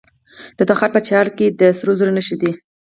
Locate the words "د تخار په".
0.57-0.99